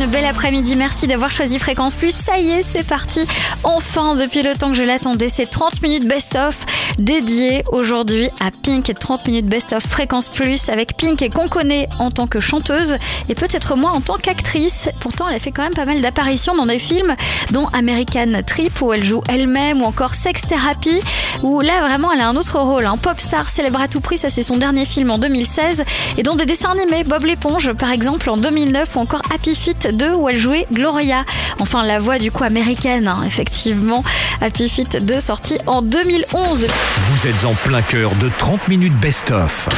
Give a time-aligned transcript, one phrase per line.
[0.00, 0.76] une belle après-midi.
[0.76, 2.14] Merci d'avoir choisi Fréquence Plus.
[2.14, 3.20] Ça y est, c'est parti.
[3.64, 6.56] Enfin, depuis le temps que je l'attendais, c'est 30 minutes best-of
[6.98, 11.88] dédié aujourd'hui à Pink et 30 minutes best-of Fréquence Plus avec Pink et qu'on connaît
[11.98, 12.96] en tant que chanteuse
[13.28, 14.88] et peut-être moins en tant qu'actrice.
[15.00, 17.16] Pourtant, elle a fait quand même pas mal d'apparitions dans des films
[17.50, 21.00] dont American Trip où elle joue elle-même ou encore Sex Therapy
[21.42, 22.86] où là vraiment elle a un autre rôle.
[22.86, 25.84] Un pop star célèbre à tout prix, ça c'est son dernier film en 2016
[26.16, 29.87] et dont des dessins animés Bob l'éponge par exemple en 2009 ou encore Happy Feet
[29.92, 31.24] 2 où elle jouait Gloria.
[31.58, 34.04] Enfin la voix du coup américaine hein, effectivement.
[34.40, 36.66] Happy Feet 2 sorti en 2011.
[36.98, 39.68] Vous êtes en plein cœur de 30 minutes best-of.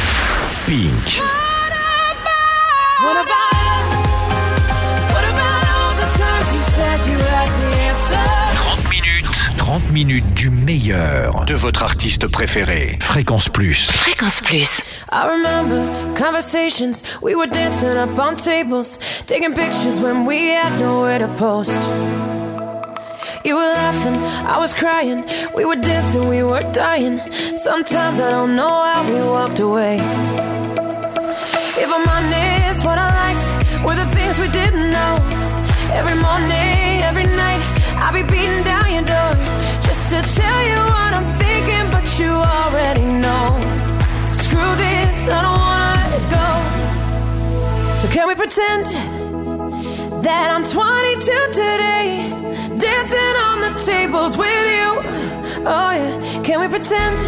[0.66, 1.20] Pink.
[9.70, 12.98] 30 minutes du meilleur de votre artiste préféré.
[13.00, 13.88] Fréquence Plus.
[13.92, 14.82] Fréquence Plus.
[15.12, 18.98] I remember conversations, we were dancing up on tables,
[19.28, 21.80] taking pictures when we had nowhere to post.
[23.44, 27.20] You were laughing, I was crying, we were dancing, we were dying.
[27.56, 29.98] Sometimes I don't know how we walked away.
[31.78, 35.14] If I'm honest, what I liked were the things we didn't know.
[35.94, 37.62] Every morning, every night,
[38.02, 38.69] I'll be beating down
[48.10, 48.86] can we pretend
[50.24, 51.20] that I'm 22
[51.52, 52.26] today,
[52.76, 54.88] dancing on the tables with you?
[55.64, 57.18] Oh yeah, can we pretend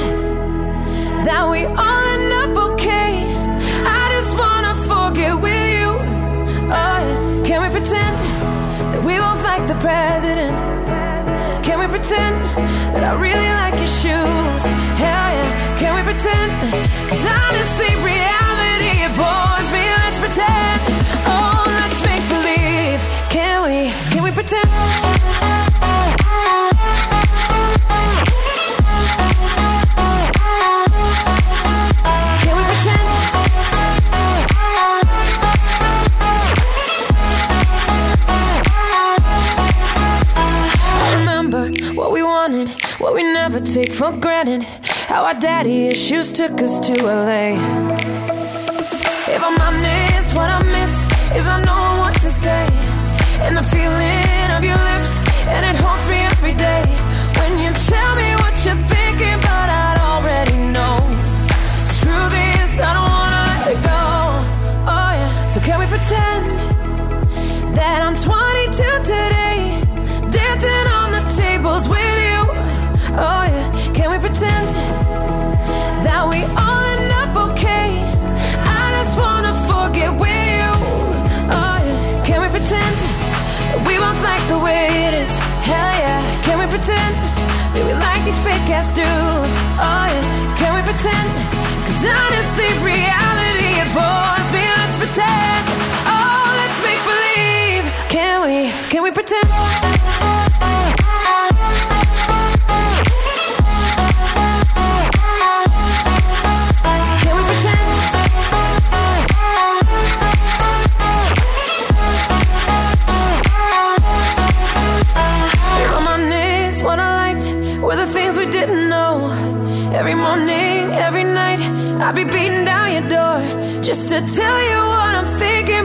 [1.25, 3.25] that we all end up okay?
[3.87, 5.89] I just wanna forget with you.
[6.67, 8.17] Oh yeah, can we pretend
[8.93, 10.82] that we both like the president?
[11.63, 12.43] Can we pretend
[12.95, 14.65] that I really like your shoes?
[14.99, 16.51] Hell yeah, can we pretend?
[17.09, 19.85] Cause honestly, reality it bores me.
[20.03, 20.81] Let's pretend.
[21.25, 23.01] Oh, let's make believe.
[23.31, 23.93] Can we?
[24.11, 25.02] Can we pretend?
[45.13, 47.53] How our daddy issues took us to LA.
[49.37, 50.95] If I'm honest, what I miss
[51.37, 52.67] is I know what to say.
[53.45, 54.32] And the feeling
[88.71, 89.57] ass dudes?
[89.81, 91.29] Oh yeah, can we pretend?
[91.87, 94.63] Cause honestly, reality it bores me.
[94.79, 95.63] Let's pretend.
[96.07, 97.85] Oh, let's make believe.
[98.09, 98.71] Can we?
[98.91, 100.32] Can we pretend?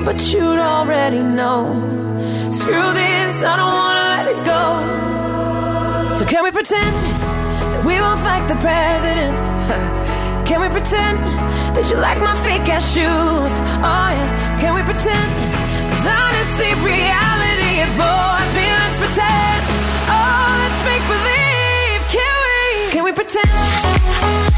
[0.08, 1.68] But you'd already know.
[2.50, 6.16] Screw this, I don't wanna let it go.
[6.16, 9.36] So can we pretend that we both like the president?
[10.48, 11.18] Can we pretend
[11.76, 13.54] that you like my fake ass shoes?
[13.84, 15.30] Oh yeah, can we pretend?
[15.92, 18.64] Cause honestly, reality it bores me.
[18.64, 19.60] Let's pretend.
[20.08, 22.00] Oh, let's make believe.
[22.16, 22.92] Can we?
[22.96, 24.57] Can we pretend?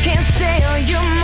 [0.00, 1.19] can't stay on your mind.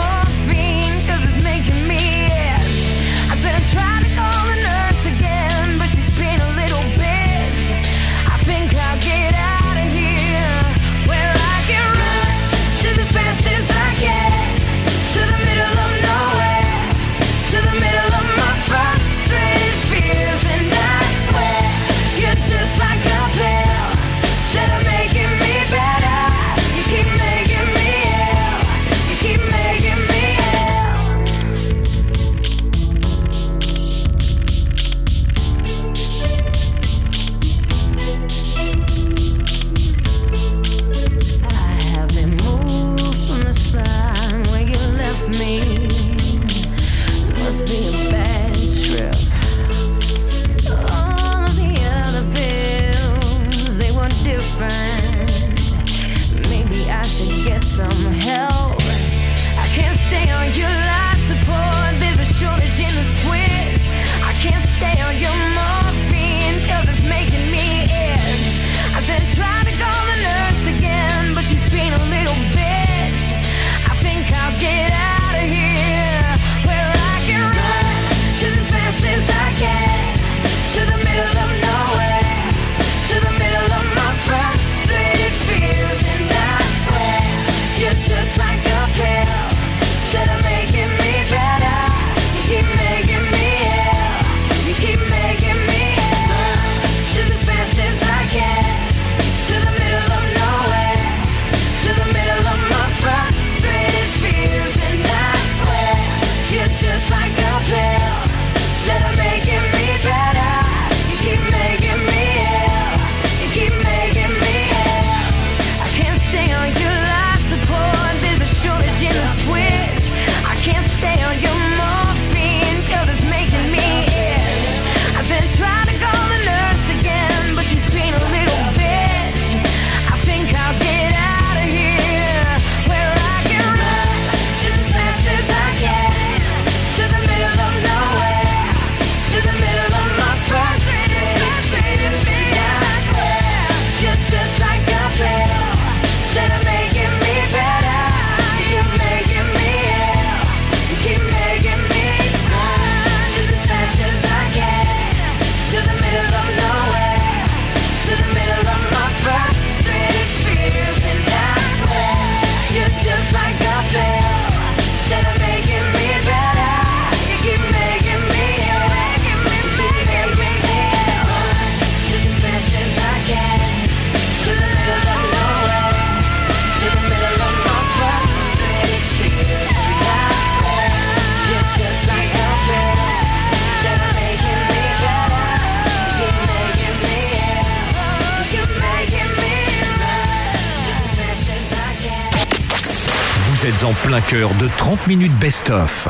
[193.87, 196.09] en plein cœur de 30 minutes best-of.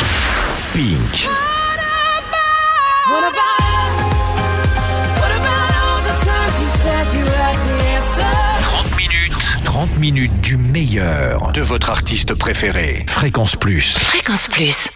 [0.72, 1.28] Pink.
[9.98, 13.04] minutes du meilleur de votre artiste préféré.
[13.08, 13.96] Fréquence Plus.
[13.98, 14.95] Fréquence Plus.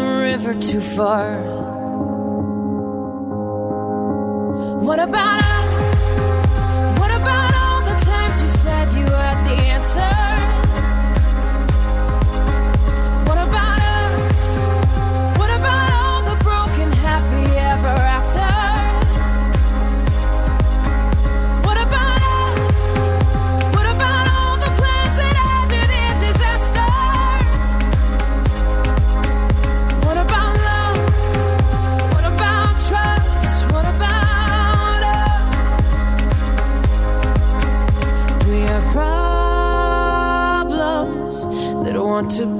[0.00, 1.40] River too far.
[4.86, 5.94] What about us?
[7.00, 10.49] What about all the times you said you had the answers?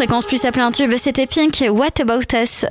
[0.00, 2.64] Fréquence plus à plein tube, c'était Pink, What About Us?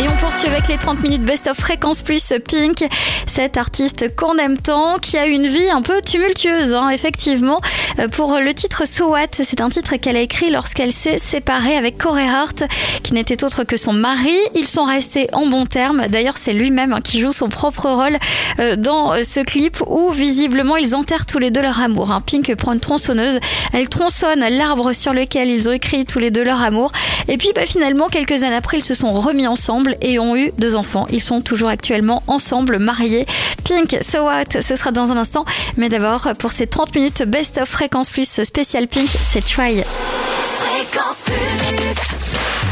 [0.00, 2.84] Et on poursuit avec les 30 minutes Best of Fréquence Plus Pink,
[3.26, 7.60] cette artiste qu'on aime tant, qui a une vie un peu tumultueuse, hein, effectivement.
[8.00, 11.76] Euh, Pour le titre So What, c'est un titre qu'elle a écrit lorsqu'elle s'est séparée
[11.76, 12.64] avec Corey Hart,
[13.02, 14.36] qui n'était autre que son mari.
[14.54, 16.06] Ils sont restés en bons termes.
[16.08, 18.18] D'ailleurs, c'est lui-même hein, qui joue son propre rôle
[18.58, 22.10] euh, dans ce clip où visiblement ils enterrent tous les deux leur amour.
[22.10, 22.22] hein.
[22.24, 23.38] Pink prend une tronçonneuse,
[23.72, 26.90] elle tronçonne l'arbre sur lequel ils ont écrit tous les deux leur amour.
[27.28, 30.52] Et puis bah, finalement, quelques années après, ils se sont remis ensemble et ont eu
[30.58, 31.06] deux enfants.
[31.10, 33.26] Ils sont toujours actuellement ensemble, mariés.
[33.64, 35.44] Pink, So What, ce sera dans un instant.
[35.76, 39.82] Mais d'abord, pour ces 30 minutes Best of Fréquence Plus spécial Pink, c'est Try.
[39.84, 41.34] Fréquence plus.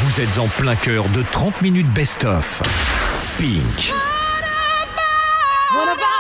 [0.03, 2.62] Vous êtes en plein cœur de 30 minutes best-of.
[3.38, 3.92] Pink.
[5.73, 6.01] What about?
[6.03, 6.19] us?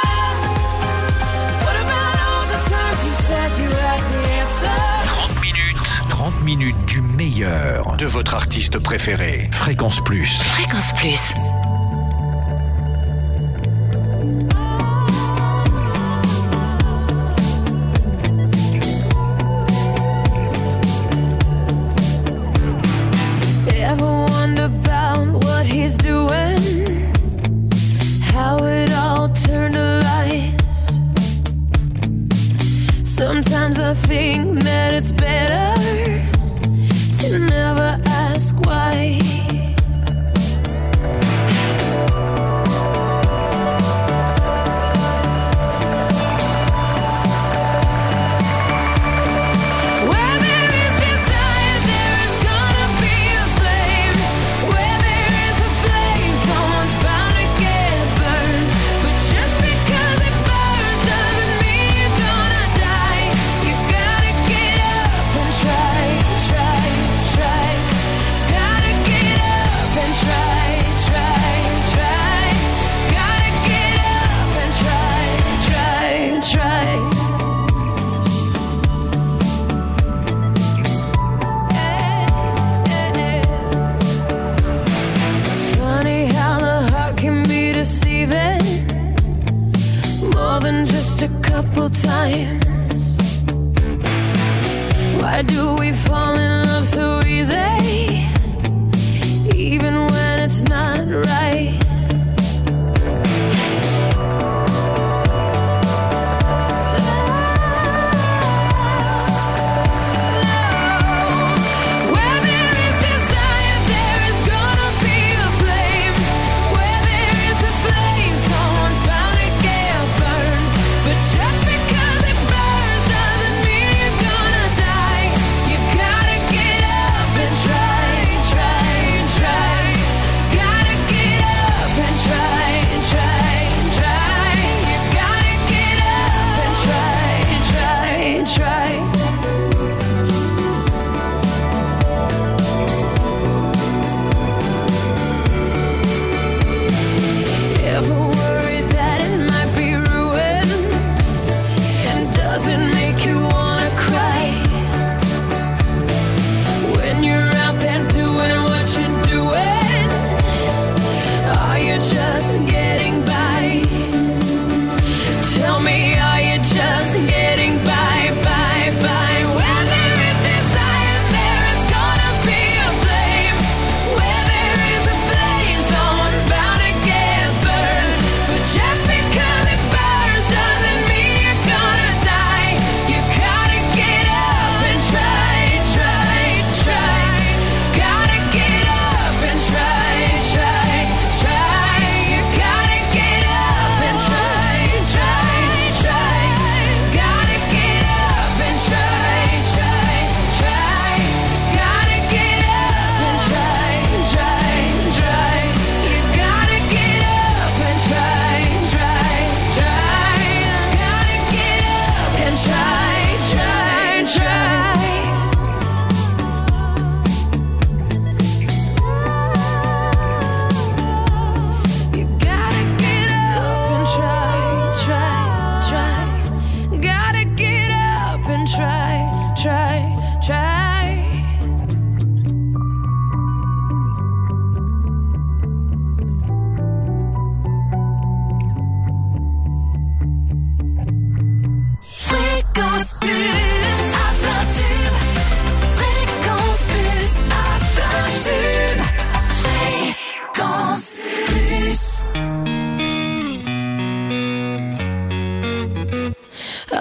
[6.40, 9.48] 7 minutes du meilleur de votre artiste préféré.
[9.52, 10.40] Fréquence Plus.
[10.42, 11.34] Fréquence Plus.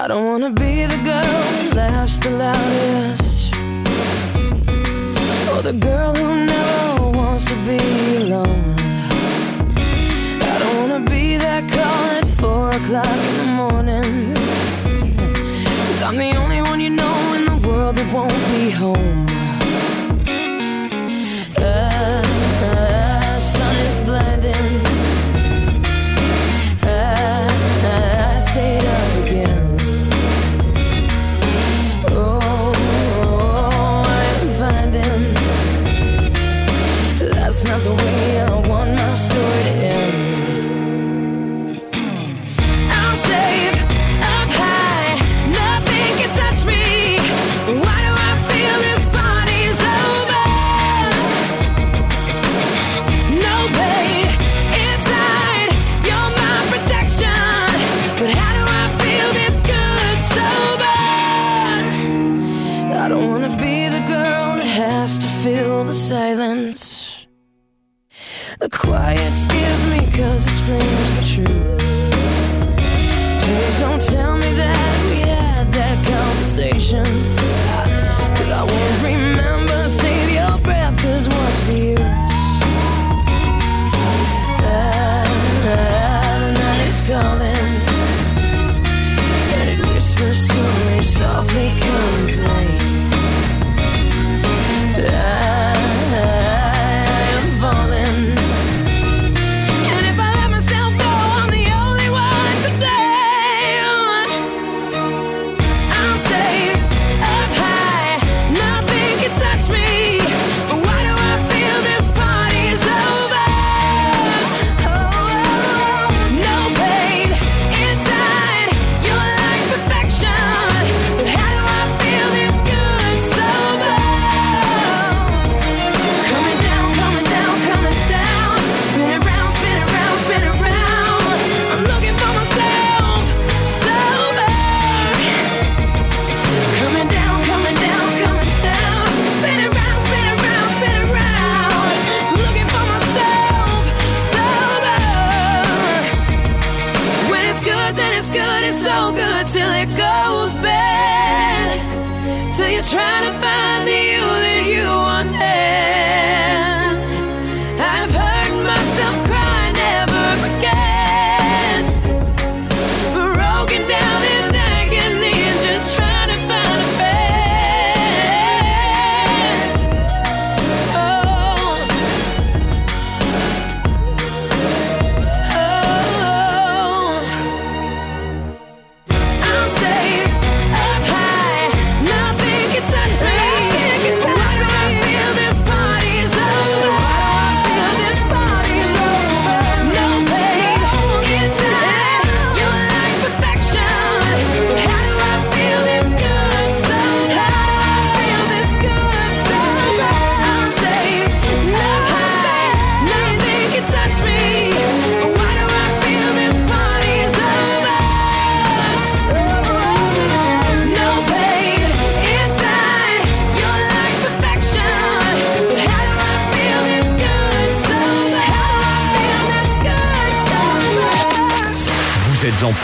[0.02, 3.54] I don't wanna be the girl who laughs the loudest.
[5.52, 8.76] Or the girl who never wants to be alone.
[10.52, 14.34] I don't wanna be that call at four o'clock in the morning.
[15.90, 19.29] Cause I'm the only one you know in the world that won't be home.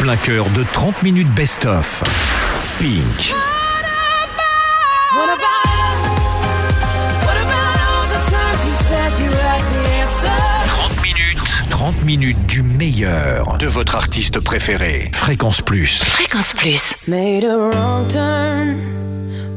[0.05, 2.03] Plein cœur de 30 minutes best-of.
[2.77, 3.33] Pink.
[5.15, 6.05] What about us?
[7.25, 10.29] What about all the times you said you had the answer?
[10.93, 11.63] 30 minutes.
[11.71, 15.09] 30 minutes du meilleur de votre artiste préféré.
[15.15, 16.03] Fréquence Plus.
[16.03, 17.07] Fréquence Plus.
[17.07, 18.77] Made a wrong turn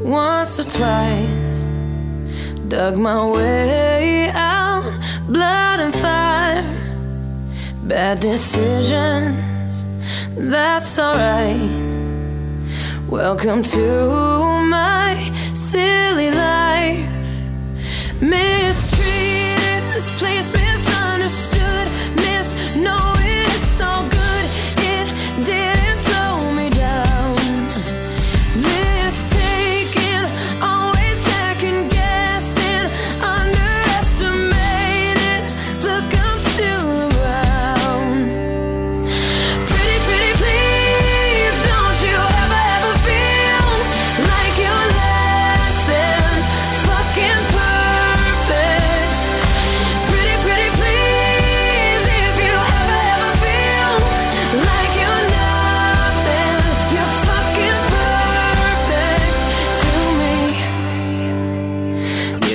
[0.02, 1.68] once or twice.
[2.68, 4.94] Dug my way out,
[5.28, 6.64] blood and fire.
[7.82, 9.34] Bad decisions,
[10.38, 11.70] that's alright.
[13.08, 13.80] Welcome to
[14.62, 15.16] my
[15.54, 17.42] silly life.
[18.20, 20.57] Mistreated, misplaced, misunderstood,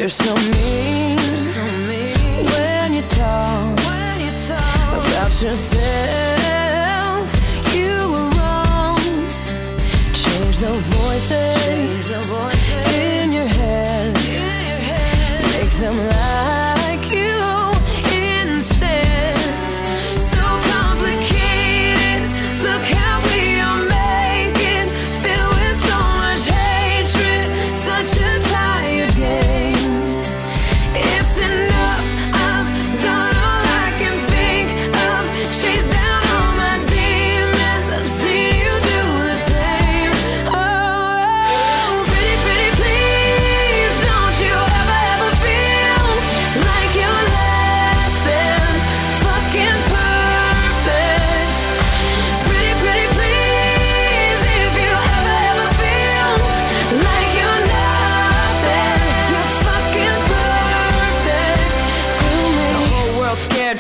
[0.03, 1.17] You're so mean,
[2.51, 5.75] when you talk about yourself.
[7.73, 8.99] You were wrong.
[10.13, 12.19] Change the voices in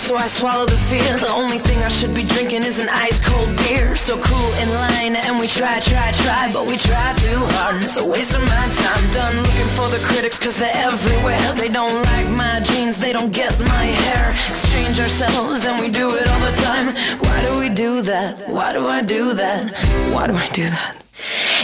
[0.03, 1.17] so I swallow the fear.
[1.17, 3.95] The only thing I should be drinking is an ice cold beer.
[3.95, 7.83] So cool in line, and we try, try, try, but we try too hard, and
[7.85, 9.03] it's a waste of my time.
[9.11, 11.45] Done looking for the critics, cause they're everywhere.
[11.53, 14.31] They don't like my jeans, they don't get my hair.
[14.49, 16.87] Exchange ourselves, and we do it all the time.
[17.23, 18.49] Why do we do that?
[18.49, 19.71] Why do I do that?
[20.11, 20.95] Why do I do that?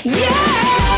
[0.06, 0.89] Like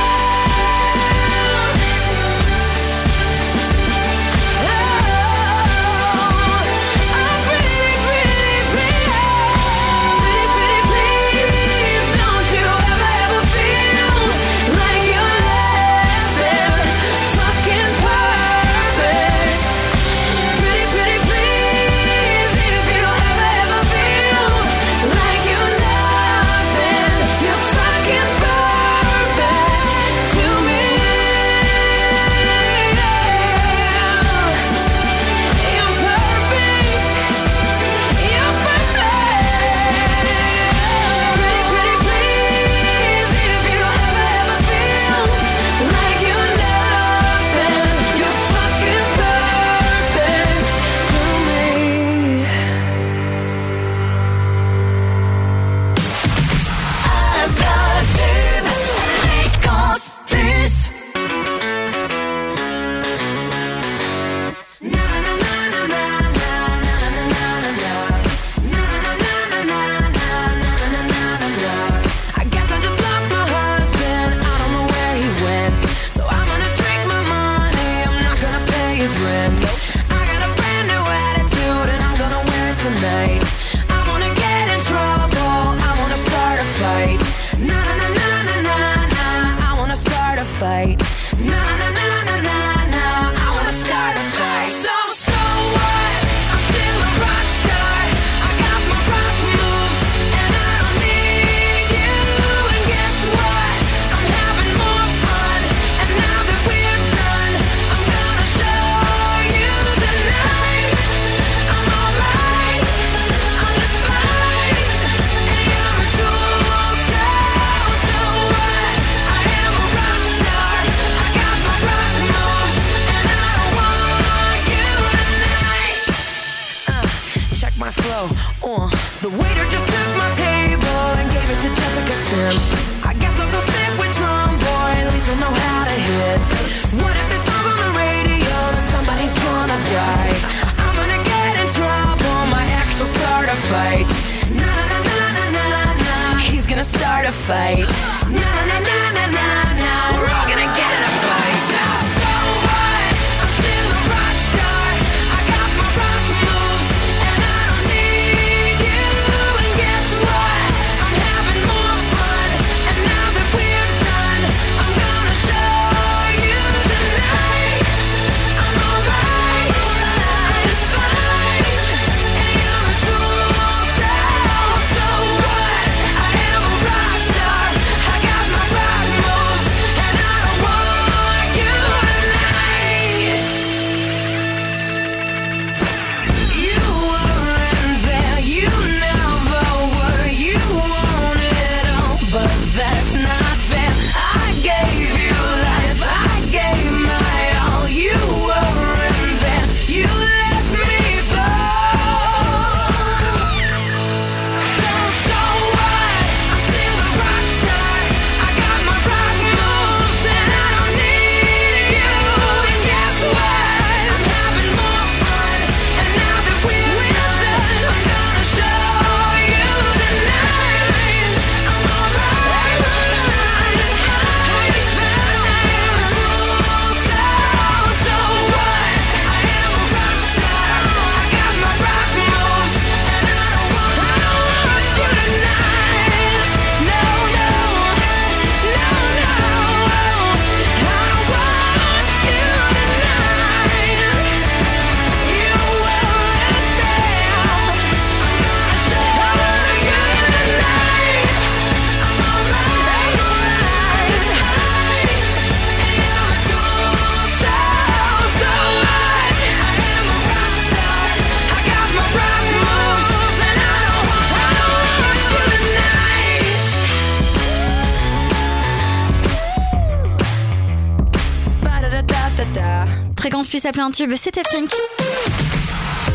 [273.81, 274.69] un tube, c'était Pink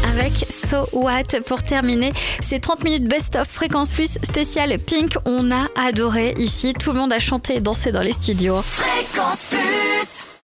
[0.08, 5.16] avec So What pour terminer ces 30 minutes Best of Fréquence Plus spécial Pink.
[5.24, 8.62] On a adoré ici, tout le monde a chanté et dansé dans les studios.
[8.62, 9.65] Fréquence Plus